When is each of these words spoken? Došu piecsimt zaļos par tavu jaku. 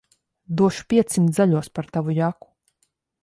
Došu 0.61 0.85
piecsimt 0.93 1.35
zaļos 1.39 1.69
par 1.77 1.91
tavu 1.97 2.17
jaku. 2.23 2.51